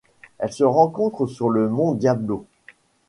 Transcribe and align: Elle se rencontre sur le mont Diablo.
Elle 0.39 0.51
se 0.51 0.63
rencontre 0.63 1.27
sur 1.27 1.51
le 1.51 1.69
mont 1.69 1.93
Diablo. 1.93 2.47